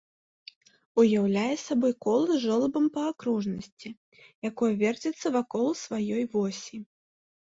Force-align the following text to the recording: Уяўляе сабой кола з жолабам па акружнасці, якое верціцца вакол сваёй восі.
Уяўляе 1.01 1.55
сабой 1.67 1.91
кола 2.05 2.25
з 2.31 2.37
жолабам 2.45 2.87
па 2.95 3.03
акружнасці, 3.11 3.89
якое 4.49 4.71
верціцца 4.81 5.27
вакол 5.37 5.69
сваёй 5.83 6.23
восі. 6.37 6.77